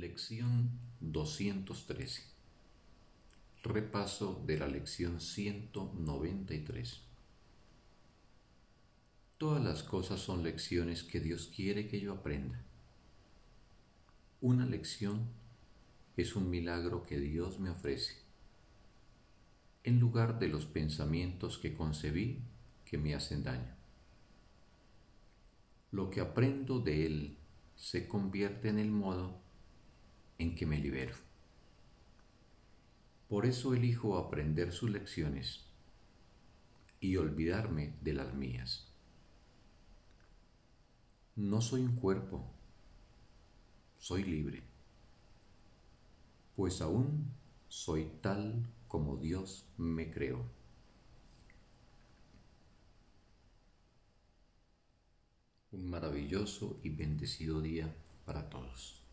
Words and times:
Lección 0.00 0.70
213. 0.98 2.24
Repaso 3.62 4.42
de 4.44 4.58
la 4.58 4.66
lección 4.66 5.20
193. 5.20 7.00
Todas 9.38 9.62
las 9.62 9.84
cosas 9.84 10.18
son 10.18 10.42
lecciones 10.42 11.04
que 11.04 11.20
Dios 11.20 11.48
quiere 11.54 11.86
que 11.86 12.00
yo 12.00 12.12
aprenda. 12.12 12.60
Una 14.40 14.66
lección 14.66 15.28
es 16.16 16.34
un 16.34 16.50
milagro 16.50 17.04
que 17.04 17.20
Dios 17.20 17.60
me 17.60 17.70
ofrece, 17.70 18.16
en 19.84 20.00
lugar 20.00 20.40
de 20.40 20.48
los 20.48 20.66
pensamientos 20.66 21.56
que 21.56 21.72
concebí 21.72 22.40
que 22.84 22.98
me 22.98 23.14
hacen 23.14 23.44
daño. 23.44 23.76
Lo 25.92 26.10
que 26.10 26.20
aprendo 26.20 26.80
de 26.80 27.06
Él 27.06 27.36
se 27.76 28.08
convierte 28.08 28.68
en 28.68 28.80
el 28.80 28.90
modo 28.90 29.43
en 30.38 30.54
que 30.54 30.66
me 30.66 30.78
libero. 30.78 31.14
Por 33.28 33.46
eso 33.46 33.74
elijo 33.74 34.18
aprender 34.18 34.72
sus 34.72 34.90
lecciones 34.90 35.64
y 37.00 37.16
olvidarme 37.16 37.94
de 38.02 38.14
las 38.14 38.34
mías. 38.34 38.88
No 41.36 41.60
soy 41.60 41.82
un 41.82 41.96
cuerpo, 41.96 42.44
soy 43.98 44.24
libre, 44.24 44.62
pues 46.54 46.80
aún 46.80 47.32
soy 47.68 48.08
tal 48.20 48.66
como 48.86 49.16
Dios 49.16 49.66
me 49.76 50.10
creó. 50.12 50.44
Un 55.72 55.90
maravilloso 55.90 56.78
y 56.84 56.90
bendecido 56.90 57.60
día 57.60 57.92
para 58.24 58.48
todos. 58.48 59.03